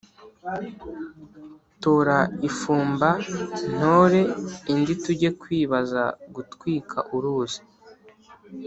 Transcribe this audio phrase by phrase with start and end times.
[1.81, 2.19] Tora
[2.49, 3.09] ifumba
[3.77, 4.21] ntore
[4.73, 7.61] indi tujye kwibaza-Gutwika uruzi.